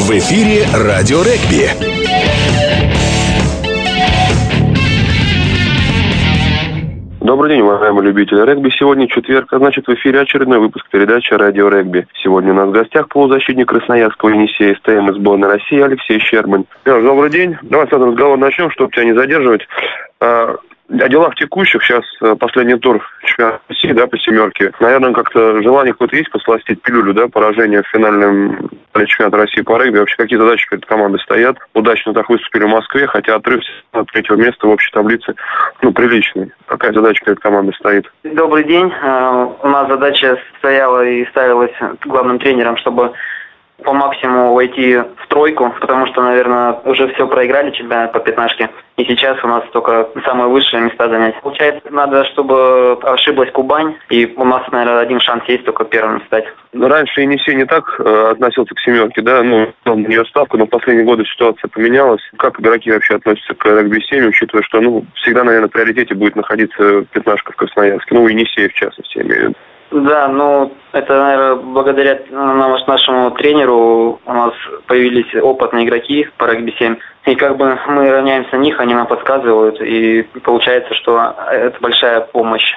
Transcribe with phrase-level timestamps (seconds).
[0.00, 1.68] В эфире «Радио Регби».
[7.20, 8.70] Добрый день, уважаемые любители регби.
[8.70, 12.06] Сегодня четверг, а значит в эфире очередной выпуск передачи «Радио регби».
[12.22, 16.64] Сегодня у нас в гостях полузащитник Красноярского Енисея СТМ из сборной России Алексей Щербань.
[16.86, 17.56] Леш, добрый день.
[17.62, 19.68] Давай сразу разговор начнем, чтобы тебя не задерживать.
[20.90, 24.72] О делах текущих, сейчас э, последний тур чемпионата России, да, по семерке.
[24.80, 29.98] Наверное, как-то желание какое-то есть посластить пилюлю, да, поражение в финальном чемпионата России по регби.
[29.98, 31.56] Вообще, какие задачи перед командой стоят?
[31.74, 33.62] Удачно так выступили в Москве, хотя отрыв
[33.92, 35.34] от третьего места в общей таблице,
[35.80, 36.50] ну, приличный.
[36.66, 38.10] Какая задача перед командой стоит?
[38.24, 38.90] Добрый день.
[38.90, 41.72] Э, у нас задача стояла и ставилась
[42.04, 43.12] главным тренером, чтобы
[43.84, 48.70] по максимуму войти в тройку, потому что, наверное, уже все проиграли чемпионат по пятнашке.
[48.96, 51.40] И сейчас у нас только самые высшие места занять.
[51.40, 56.44] Получается, надо, чтобы ошиблась Кубань, и у нас, наверное, один шанс есть только первым стать.
[56.72, 60.70] Раньше Енисей не так э, относился к семерке, да, ну, на нее ставку, но в
[60.70, 62.22] последние годы ситуация поменялась.
[62.36, 67.02] Как игроки вообще относятся к регби-7, учитывая, что, ну, всегда, наверное, в приоритете будет находиться
[67.12, 69.54] пятнашка в Красноярске, ну, Енисей в частности, я имею в виду.
[69.90, 74.52] Да, ну это, наверное, благодаря нашему тренеру у нас
[74.86, 76.96] появились опытные игроки по регби-7.
[77.26, 82.20] И как бы мы равняемся на них, они нам подсказывают, и получается, что это большая
[82.20, 82.72] помощь.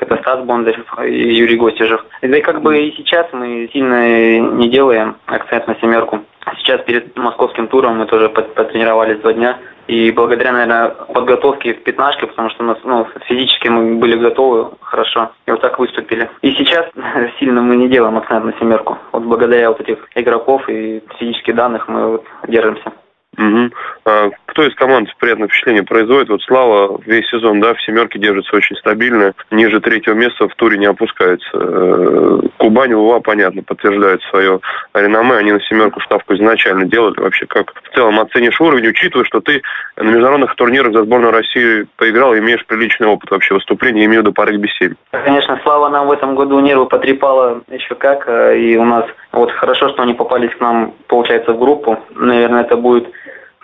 [0.00, 2.04] Это Стас Бондарев и Юрий Гостежев.
[2.22, 6.20] Да и как бы и сейчас мы сильно не делаем акцент на семерку.
[6.58, 9.58] Сейчас перед московским туром мы тоже потренировались два дня.
[9.86, 14.70] И благодаря, наверное, подготовке в пятнашке, потому что у нас ну, физически мы были готовы
[14.80, 16.30] хорошо, и вот так выступили.
[16.42, 16.86] И сейчас
[17.38, 18.98] сильно мы не делаем акцент на семерку.
[19.12, 22.92] Вот благодаря вот этих игроков и физических данных мы вот держимся.
[23.36, 23.70] Угу.
[24.06, 26.28] А кто из команд приятное впечатление производит?
[26.28, 30.78] Вот Слава весь сезон, да, в семерке держится очень стабильно, ниже третьего места в туре
[30.78, 31.50] не опускается.
[31.54, 34.60] Э, Кубань, Ува, понятно, подтверждает свое
[34.94, 35.34] реноме.
[35.34, 37.18] Они на семерку ставку изначально делали.
[37.20, 39.62] Вообще, как в целом оценишь уровень, учитывая, что ты
[39.96, 44.24] на международных турнирах за сборную России поиграл и имеешь приличный опыт вообще выступления, имею в
[44.24, 44.94] виду по регби-7.
[45.10, 48.28] Конечно, Слава нам в этом году нервы потрепала еще как.
[48.28, 51.98] Э, и у нас вот хорошо, что они попались к нам, получается, в группу.
[52.14, 53.08] Наверное, это будет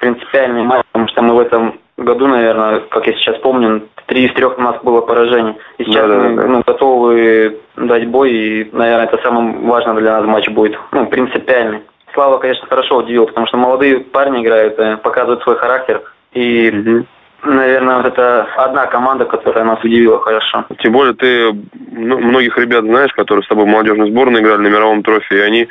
[0.00, 4.34] принципиальный матч, потому что мы в этом году, наверное, как я сейчас помню, три из
[4.34, 5.54] трех у нас было поражений.
[5.78, 6.48] И сейчас да, мы да, да.
[6.48, 10.78] Ну, готовы дать бой, и, наверное, это самый важный для нас матч будет.
[10.92, 11.82] Ну, принципиальный.
[12.14, 16.02] Слава, конечно, хорошо удивил, потому что молодые парни играют, э, показывают свой характер.
[16.32, 17.06] И угу.
[17.42, 20.66] Наверное, вот это одна команда, которая нас удивила хорошо.
[20.82, 21.52] Тем более ты
[21.90, 25.40] ну, многих ребят знаешь, которые с тобой в молодежной сборной играли на мировом трофе, и
[25.40, 25.68] они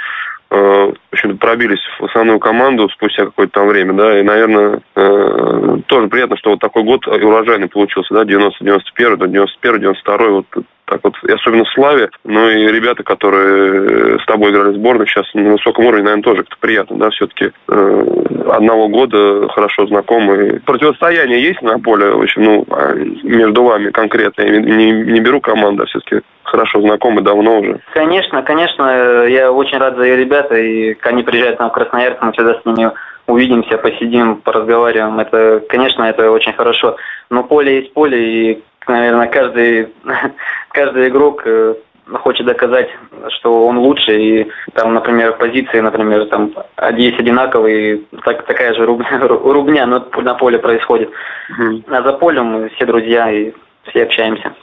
[0.49, 6.07] в общем пробились в основную команду спустя какое-то там время, да, и, наверное, э, тоже
[6.07, 10.45] приятно, что вот такой год урожайный получился, да, 90-91, 91-92, вот
[10.89, 15.25] так вот, и особенно Славе, ну и ребята, которые с тобой играли в сборной, сейчас
[15.33, 18.05] на высоком уровне, наверное, тоже как-то приятно, да, все-таки э,
[18.49, 20.61] одного года хорошо знакомы.
[20.65, 25.39] Противостояние есть на поле, в общем, ну, а между вами конкретно, я не, не беру
[25.39, 27.79] команду, а все-таки хорошо знакомы давно уже.
[27.93, 32.55] Конечно, конечно, я очень рад за ребята, и они приезжают нам в Красноярск, мы всегда
[32.55, 32.91] с ними
[33.29, 35.19] увидимся, посидим, поразговариваем.
[35.19, 36.97] Это, конечно, это очень хорошо.
[37.29, 39.89] Но поле есть поле, и, наверное, каждый,
[40.71, 41.75] каждый игрок э,
[42.17, 42.89] хочет доказать,
[43.37, 46.53] что он лучше, и там, например, позиции, например, там
[46.95, 51.09] есть одинаковые, так, такая же рубня, рубня на, на поле происходит.
[51.49, 51.83] Угу.
[51.87, 53.53] А за полем мы все друзья и
[53.89, 54.53] все общаемся.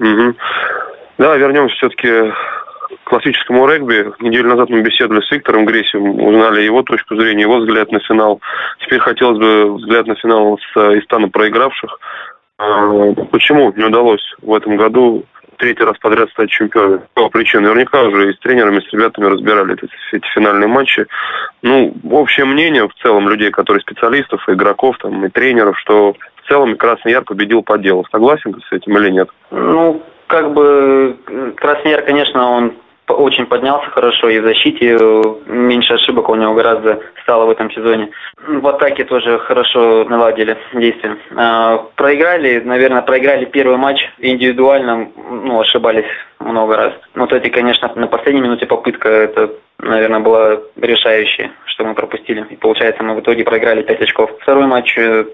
[0.00, 0.34] Угу.
[1.18, 2.32] Да, вернемся все-таки
[3.04, 4.12] к классическому регби.
[4.20, 8.40] Неделю назад мы беседовали с Виктором Гресем, узнали его точку зрения, его взгляд на финал.
[8.80, 11.98] Теперь хотелось бы взгляд на финал с из стана проигравших.
[12.58, 15.24] А, почему не удалось в этом году
[15.58, 17.02] третий раз подряд стать чемпионом?
[17.14, 17.64] По причине.
[17.64, 21.06] Наверняка уже и с тренерами, и с ребятами разбирали эти, эти финальные матчи.
[21.62, 26.48] Ну, общее мнение в целом людей, которые специалистов, и игроков, там, и тренеров, что в
[26.48, 28.04] целом Красный Яр победил по делу.
[28.10, 29.28] Согласен с этим или нет?
[29.50, 31.16] Ну, как бы
[31.56, 32.72] Красный Яр, конечно, он
[33.08, 37.70] очень поднялся хорошо, и в защите э, меньше ошибок у него гораздо стало в этом
[37.70, 38.10] сезоне.
[38.46, 41.16] В атаке тоже хорошо наладили действия.
[41.36, 46.06] А, проиграли, наверное, проиграли первый матч индивидуально, ну, ошибались
[46.38, 46.92] много раз.
[47.14, 52.44] Вот эти, конечно, на последней минуте попытка, это, наверное, была решающая, что мы пропустили.
[52.50, 54.30] И получается, мы в итоге проиграли 5 очков.
[54.40, 55.24] Второй матч, э,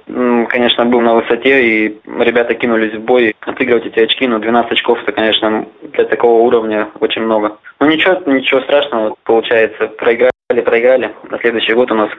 [0.49, 4.99] конечно, был на высоте, и ребята кинулись в бой отыгрывать эти очки, но 12 очков,
[5.02, 7.56] это, конечно, для такого уровня очень много.
[7.81, 10.31] Ну ничего, ничего страшного, получается, проиграли,
[10.64, 11.14] проиграли.
[11.31, 12.11] На следующий год у нас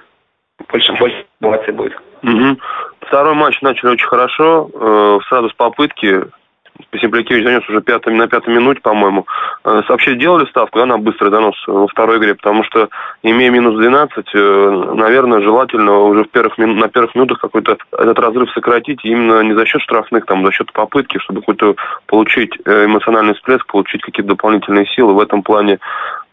[0.71, 1.97] больше, больше мотивации будет.
[2.23, 2.57] Угу.
[3.01, 6.23] Второй матч начали очень хорошо, э, сразу с попытки
[6.91, 9.25] Посимплякевич занес уже пятый, на пятой минуте, по-моему.
[9.63, 12.89] Э, вообще делали ставку да, на быстрый донос во второй игре, потому что,
[13.23, 18.51] имея минус 12, э, наверное, желательно уже в первых, на первых минутах какой-то этот разрыв
[18.51, 21.75] сократить, именно не за счет штрафных, там, за счет попытки, чтобы какой-то
[22.07, 25.13] получить э, эмоциональный всплеск, получить какие-то дополнительные силы.
[25.13, 25.79] В этом плане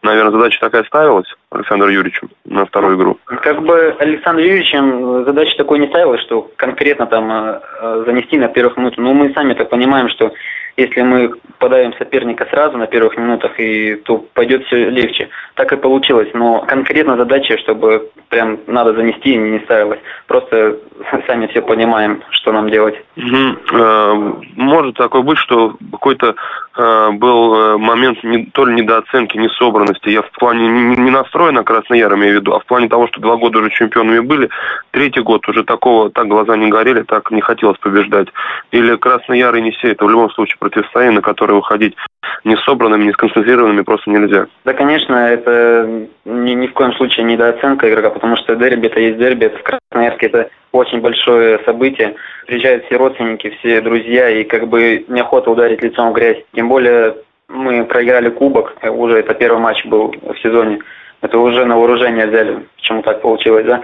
[0.03, 3.19] наверное, задача такая ставилась Александром Юрьевичем на вторую игру?
[3.27, 8.77] Как бы Александр Юрьевичем задача такой не ставилась, что конкретно там э, занести на первых
[8.77, 8.99] минутах.
[8.99, 10.33] Но мы сами так понимаем, что
[10.77, 15.29] если мы подавим соперника сразу на первых минутах, и, то пойдет все легче.
[15.55, 16.29] Так и получилось.
[16.33, 20.01] Но конкретно задача, чтобы прям надо занести, не ставилась.
[20.27, 20.79] Просто
[21.27, 22.95] сами все понимаем, что нам делать.
[23.17, 24.43] Угу.
[24.57, 26.35] Может такое быть, что какой-то
[26.77, 30.09] э, был момент не, то ли недооценки, несобранности.
[30.09, 33.09] Я в плане не настроен на Красный Яр, имею в виду, а в плане того,
[33.09, 34.49] что два года уже чемпионами были,
[34.93, 38.29] третий год уже такого, так глаза не горели, так не хотелось побеждать.
[38.71, 41.97] Или Красный Яр и Енисей, это в любом случае противостояние, на которое выходить
[42.45, 44.47] не собранными, не сконцентрированными просто нельзя.
[44.65, 49.19] Да, конечно, это ни, ни в коем случае недооценка игрока, потому что дерби это есть
[49.19, 52.15] дерби, это в Красноярске это очень большое событие.
[52.47, 56.43] Приезжают все родственники, все друзья, и как бы неохота ударить лицом в грязь.
[56.55, 57.17] Тем более
[57.49, 60.81] мы проиграли кубок, уже это первый матч был в сезоне.
[61.23, 63.81] Это уже на вооружение взяли, почему так получилось, да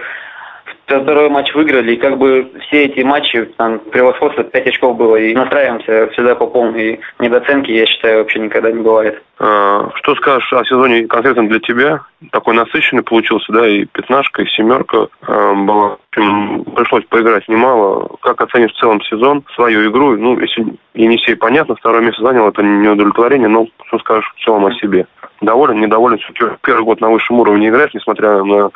[0.97, 5.33] второй матч выиграли, и как бы все эти матчи, там, превосходство 5 очков было, и
[5.33, 6.99] настраиваемся всегда по полной.
[7.19, 9.21] Недооценки, я считаю, вообще никогда не бывает.
[9.39, 12.01] А, что скажешь о сезоне конкретно для тебя?
[12.31, 15.97] Такой насыщенный получился, да, и пятнашка, и семерка а, была.
[16.11, 18.09] Общем, пришлось поиграть немало.
[18.21, 20.17] Как оценишь в целом сезон, свою игру?
[20.17, 20.65] Ну, если
[20.95, 25.05] Енисей, понятно, второе место занял, это не удовлетворение, но что скажешь в целом о себе?
[25.41, 28.69] доволен, недоволен, все-таки первый год на высшем уровне играешь, несмотря на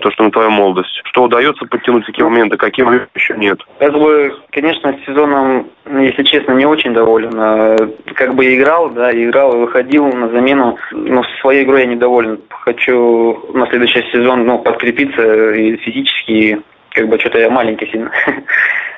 [0.00, 1.00] то, что на твою молодость.
[1.04, 3.60] Что удается подтянуть такие моменты, какие еще нет?
[3.78, 5.68] Как бы, конечно, сезоном,
[5.98, 7.32] если честно, не очень доволен.
[7.36, 7.76] А,
[8.14, 12.40] как бы играл, да, играл и выходил на замену, но своей игрой я недоволен.
[12.48, 16.60] Хочу на следующий сезон ну, подкрепиться и физически,
[16.90, 18.10] как бы что-то я маленький сильно.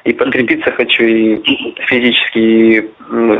[0.05, 1.37] И подкрепиться хочу, и
[1.87, 2.91] физически, и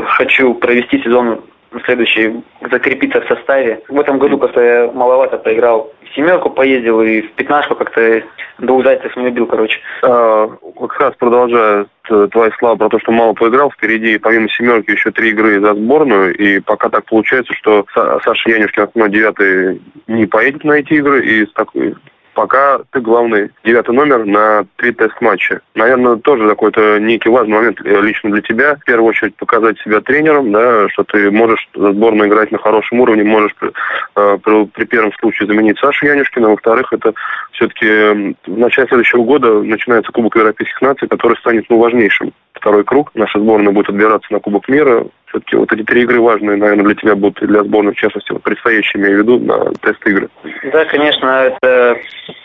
[0.05, 1.41] хочу провести сезон
[1.85, 3.81] следующий закрепиться в составе.
[3.87, 5.91] В этом году как-то я маловато поиграл.
[6.09, 8.23] В семерку поездил и в пятнашку как-то
[8.59, 9.79] двух зайцев не убил, короче.
[10.03, 10.47] А,
[10.79, 15.29] как раз продолжая твои слова про то, что мало поиграл, впереди помимо семерки еще три
[15.29, 20.73] игры за сборную, и пока так получается, что Саша Янюшкин, основной девятый, не поедет на
[20.73, 21.95] эти игры, и с такой
[22.33, 25.61] пока ты главный девятый номер на три тест-матча.
[25.75, 28.75] Наверное, тоже какой-то некий важный момент э, лично для тебя.
[28.75, 32.99] В первую очередь показать себя тренером, да, что ты можешь за сборную играть на хорошем
[32.99, 33.71] уровне, можешь при,
[34.15, 36.49] э, при, при первом случае заменить Сашу Янюшкина.
[36.49, 37.13] Во-вторых, это
[37.51, 42.33] все-таки в начале следующего года начинается Кубок Европейских наций, который станет ну, важнейшим.
[42.53, 43.11] Второй круг.
[43.13, 45.05] Наша сборная будет отбираться на Кубок мира.
[45.33, 48.31] Все-таки вот эти три игры важные, наверное, для тебя будут и для сборной, в частности,
[48.31, 50.29] вот предстоящие, имею в виду, на тест-игры.
[50.71, 51.97] Да, конечно, это,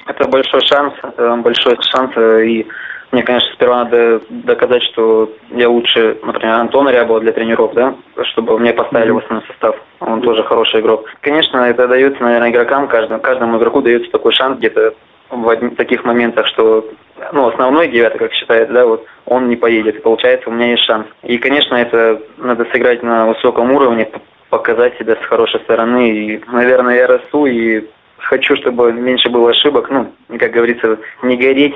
[0.06, 2.66] это большой шанс, это большой шанс, и
[3.12, 8.58] мне, конечно, сперва надо доказать, что я лучше, например, Антона Рябова для тренеров, да, чтобы
[8.58, 9.76] мне поставили в основной состав.
[10.00, 11.10] Он тоже хороший игрок.
[11.20, 14.94] Конечно, это дается, наверное, игрокам, каждому, каждому игроку дается такой шанс где-то
[15.30, 16.88] в таких моментах, что
[17.32, 20.02] ну, основной девятый, как считается, да, вот он не поедет.
[20.02, 21.06] Получается, у меня есть шанс.
[21.22, 24.08] И, конечно, это надо сыграть на высоком уровне,
[24.50, 26.10] показать себя с хорошей стороны.
[26.10, 27.84] И, наверное, я расту и
[28.18, 29.90] хочу, чтобы меньше было ошибок.
[29.90, 31.74] Ну, как говорится, не гореть.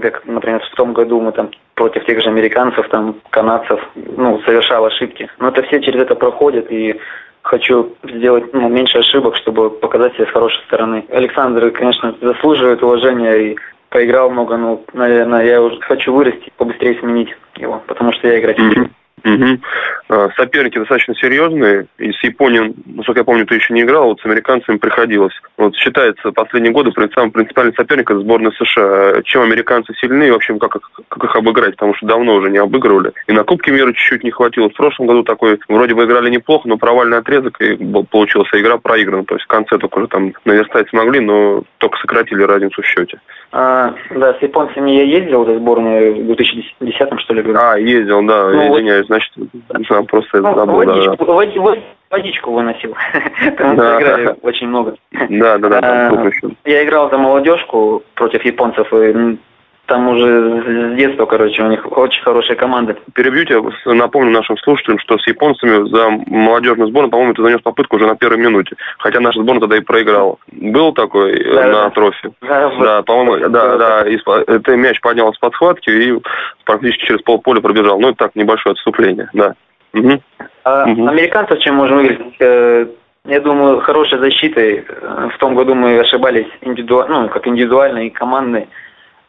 [0.00, 4.86] Как, например, в том году мы там против тех же американцев, там, канадцев, ну, совершал
[4.86, 5.28] ошибки.
[5.38, 6.98] Но это все через это проходят, и
[7.46, 11.04] хочу сделать ну, меньше ошибок, чтобы показать себя с хорошей стороны.
[11.10, 13.56] Александр, конечно, заслуживает уважения и
[13.88, 18.58] поиграл много, но, наверное, я уже хочу вырасти, побыстрее сменить его, потому что я играть
[18.58, 18.90] хочу.
[19.26, 20.30] Угу.
[20.36, 21.86] Соперники достаточно серьезные.
[21.98, 25.34] И с Японией, насколько я помню, ты еще не играл, вот с американцами приходилось.
[25.56, 29.22] Вот считается последние годы самым принципиальным соперником сборной США.
[29.24, 30.78] Чем американцы сильнее, в общем, как,
[31.08, 33.12] как их обыграть, потому что давно уже не обыгрывали.
[33.26, 34.68] И на Кубке мира чуть-чуть не хватило.
[34.68, 37.76] В прошлом году такой, вроде бы играли неплохо, но провальный отрезок, и
[38.10, 39.24] получилась игра проиграна.
[39.24, 43.20] То есть в конце только уже там наверстать смогли, но только сократили разницу в счете.
[43.52, 47.58] А, да, с японцами я ездил за сборную в 2010 что ли, году.
[47.60, 51.32] А, ездил, да, ну, извиняюсь, значит, да, просто ну, забыл, водичку, да.
[51.32, 51.74] Водичку,
[52.10, 52.94] водичку выносил,
[53.56, 54.96] потому что играли очень много.
[55.30, 56.30] Да, да, да, а,
[56.64, 59.38] Я играл за молодежку против японцев, и
[59.86, 62.96] там уже с детства, короче, у них очень хорошая команда.
[63.14, 67.96] Перебью тебя, напомню нашим слушателям, что с японцами за молодежную сборную, по-моему, ты занес попытку
[67.96, 68.76] уже на первой минуте.
[68.98, 70.36] Хотя наша сборная тогда и проиграла.
[70.52, 71.90] Был такой э, да, на да.
[71.90, 72.30] трофе?
[72.42, 74.04] Да, да по-моему, да, да.
[74.04, 74.58] да.
[74.60, 76.20] Ты мяч поднял с подхватки и
[76.64, 77.98] практически через полполя пробежал.
[78.00, 79.54] Ну, это так, небольшое отступление, да.
[79.94, 80.20] Угу.
[80.64, 81.06] А угу.
[81.06, 82.34] американцев чем можем выиграть?
[82.40, 82.86] Э,
[83.26, 84.84] я думаю, хорошей защитой.
[84.88, 88.68] Э, в том году мы ошибались индивидуально, ну, как индивидуально и командной.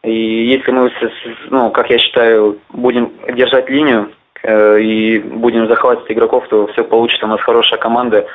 [0.02, 0.90] И если мы,
[1.50, 4.12] ну, как я считаю, будем держать линию
[4.42, 7.26] э, и будем захватывать игроков, то все получится.
[7.26, 8.26] У нас хорошая команда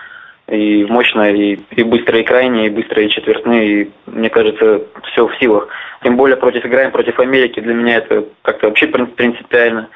[0.48, 3.84] и мощная, и, и быстрые крайние, и быстрые четвертные.
[3.84, 5.70] И, мне кажется, все в силах.
[6.03, 7.62] Тем более против играем против Америки.
[7.62, 9.89] Для меня это как-то вообще принципиально.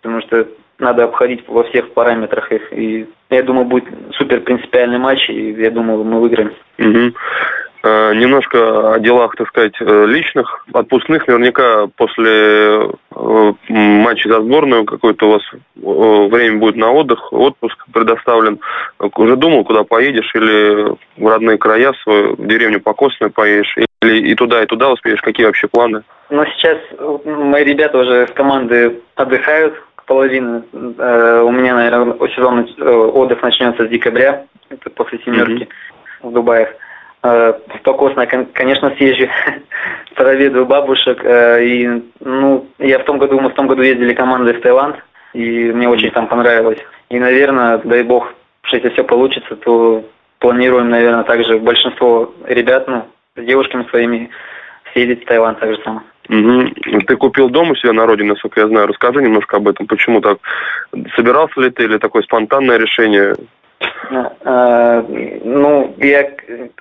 [0.00, 0.46] Потому что
[0.78, 2.72] надо обходить во всех параметрах их.
[2.72, 6.52] И я думаю, будет супер принципиальный матч, и я думаю, мы выиграем.
[6.78, 7.14] Угу.
[7.80, 11.28] Э, немножко о делах, так сказать, э, личных, отпускных.
[11.28, 15.42] Наверняка после э, матча за сборную какое-то у вас
[15.76, 18.58] время будет на отдых, отпуск предоставлен.
[19.16, 24.28] Уже думал, куда поедешь, или в родные края, в свою в деревню Покосную поедешь, или
[24.28, 25.20] и туда, и туда успеешь?
[25.20, 26.02] Какие вообще планы?
[26.30, 26.78] Ну, сейчас
[27.24, 29.74] мои ребята уже с команды отдыхают,
[30.06, 30.64] половина.
[30.72, 36.28] У меня, наверное, сезон отдых начнется с декабря, это после семерки mm-hmm.
[36.28, 36.74] в Дубае.
[37.22, 39.28] Э, Покосно, конечно, съезжу,
[40.14, 41.20] проведу бабушек.
[41.24, 44.96] Э, и, ну, я в том году, мы в том году ездили командой в Таиланд,
[45.32, 46.78] и мне очень там понравилось.
[47.08, 48.32] И, наверное, дай бог,
[48.72, 50.04] если все получится, то
[50.38, 53.04] планируем, наверное, также большинство ребят, ну,
[53.36, 54.30] с девушками своими
[54.92, 56.02] съездить в Таиланд так же самое.
[56.28, 57.00] Угу.
[57.06, 58.86] Ты купил дом у себя на родине, насколько я знаю.
[58.86, 59.86] Расскажи немножко об этом.
[59.86, 60.38] Почему так?
[61.16, 63.34] Собирался ли ты или такое спонтанное решение?
[64.44, 66.30] А, ну, я,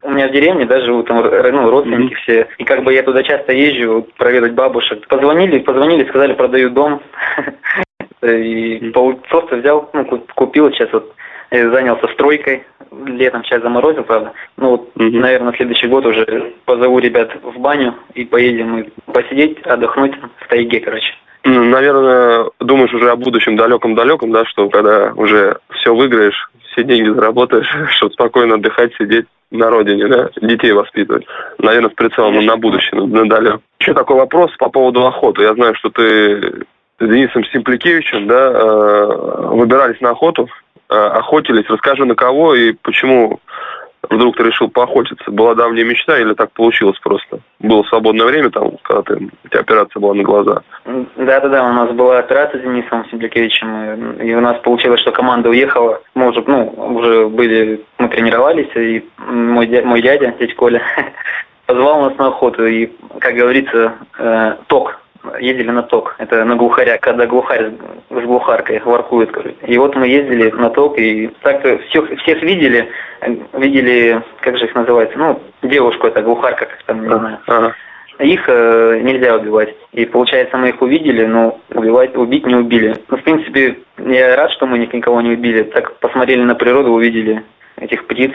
[0.04, 2.22] у меня в деревне, да, живут там ну, родственники mm-hmm.
[2.22, 2.48] все.
[2.58, 5.08] И как бы я туда часто езжу проведать бабушек.
[5.08, 7.02] Позвонили, позвонили, сказали, продаю дом.
[8.24, 8.92] И
[9.30, 11.14] просто взял, ну, купил сейчас вот
[11.52, 12.64] занялся стройкой.
[13.06, 14.34] Летом сейчас заморозил, правда.
[14.56, 20.16] Ну вот, наверное, следующий год уже позову ребят в баню и поедем и посидеть, отдохнуть
[20.40, 21.14] в тайге, короче.
[21.44, 27.68] Наверное, думаешь уже о будущем далеком-далеком, да, что когда уже все выиграешь, все деньги заработаешь,
[27.92, 31.26] чтобы спокойно отдыхать, сидеть на родине, да, детей воспитывать.
[31.58, 33.60] Наверное, с прицелом на будущее, на далее.
[33.80, 35.44] Еще такой вопрос по поводу охоты.
[35.44, 36.66] Я знаю, что ты
[37.00, 40.50] с Денисом Симпликевичем, да, э, выбирались на охоту,
[40.90, 41.70] э, охотились.
[41.70, 43.40] Расскажи, на кого и почему
[44.10, 45.32] вдруг ты решил поохотиться?
[45.32, 47.40] Была давняя мечта или так получилось просто?
[47.60, 50.62] Было свободное время там, когда ты, у тебя операция была на глаза?
[50.86, 56.02] Да-да-да, у нас была операция с Денисом Симплякевичем, и у нас получилось, что команда уехала.
[56.16, 60.82] Мы уже, ну, уже были, мы тренировались, и мой, дядя, мой дядя, дядя Коля,
[61.66, 62.90] позвал нас на охоту, и,
[63.20, 65.00] как говорится, э, ток
[65.40, 66.16] ездили на ток.
[66.18, 67.72] Это на глухаря, когда глухарь
[68.10, 69.32] с глухаркой воркует.
[69.66, 72.90] И вот мы ездили на ток, и так-то всех, всех видели,
[73.54, 77.40] видели, как же их называется, ну, девушку, это глухарка, как там, не знаю.
[77.48, 77.76] Ага.
[78.20, 79.76] Их э, нельзя убивать.
[79.94, 82.96] И получается, мы их увидели, но убивать, убить не убили.
[83.10, 85.64] Ну, в принципе, я рад, что мы никого не убили.
[85.64, 87.44] Так посмотрели на природу, увидели
[87.76, 88.32] этих птиц.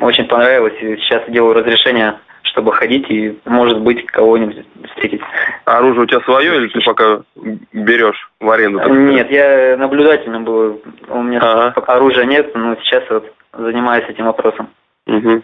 [0.00, 0.74] Очень понравилось.
[0.80, 5.20] И сейчас делаю разрешение чтобы ходить и, может быть, кого-нибудь встретить.
[5.64, 7.20] А оружие у тебя свое или ты пока
[7.72, 8.80] берешь в аренду?
[8.92, 10.82] Нет, я наблюдательно был.
[11.08, 11.82] У меня ага.
[11.86, 14.68] оружия нет, но сейчас вот занимаюсь этим вопросом.
[15.06, 15.42] Угу.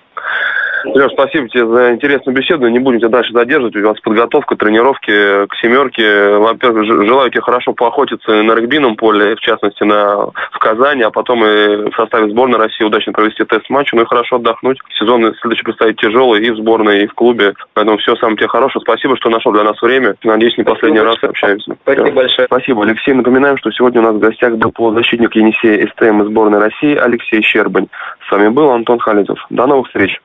[0.95, 2.69] Леш, спасибо тебе за интересную беседу.
[2.69, 3.77] Не будем тебя дальше задерживать.
[3.77, 6.37] У вас подготовка, тренировки к семерке.
[6.37, 11.45] Во-первых, желаю тебе хорошо поохотиться на регбийном поле, в частности, на, в Казани, а потом
[11.45, 14.79] и в составе сборной России удачно провести тест-матч, ну и хорошо отдохнуть.
[14.99, 17.55] Сезон следующий предстоит тяжелый и в сборной, и в клубе.
[17.75, 18.83] Поэтому все самое тебе хорошее.
[18.83, 20.15] Спасибо, что нашел для нас время.
[20.25, 21.21] Надеюсь, не Спасибо последний большое.
[21.21, 21.77] раз общаемся.
[21.83, 22.15] Спасибо все.
[22.15, 22.47] большое.
[22.47, 23.15] Спасибо, Алексей.
[23.15, 27.43] Напоминаем, что сегодня у нас в гостях был полузащитник Енисея СТМ из сборной России Алексей
[27.43, 27.89] Щербань.
[28.29, 29.39] С вами был Антон Халидов.
[29.51, 30.21] До новых встреч.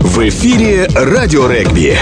[0.00, 1.98] В эфире «Радио Регби».